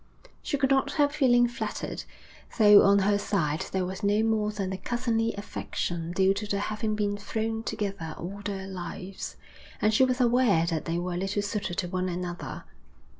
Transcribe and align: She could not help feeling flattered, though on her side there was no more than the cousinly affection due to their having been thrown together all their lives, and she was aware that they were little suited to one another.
She 0.41 0.57
could 0.57 0.71
not 0.71 0.93
help 0.93 1.11
feeling 1.11 1.47
flattered, 1.47 2.05
though 2.57 2.81
on 2.81 2.97
her 3.05 3.19
side 3.19 3.67
there 3.71 3.85
was 3.85 4.01
no 4.01 4.23
more 4.23 4.49
than 4.51 4.71
the 4.71 4.77
cousinly 4.77 5.35
affection 5.35 6.11
due 6.11 6.33
to 6.33 6.47
their 6.47 6.59
having 6.59 6.95
been 6.95 7.15
thrown 7.17 7.61
together 7.61 8.15
all 8.17 8.41
their 8.43 8.65
lives, 8.65 9.37
and 9.79 9.93
she 9.93 10.03
was 10.03 10.19
aware 10.19 10.65
that 10.65 10.85
they 10.85 10.97
were 10.97 11.17
little 11.17 11.43
suited 11.43 11.77
to 11.77 11.87
one 11.87 12.09
another. 12.09 12.63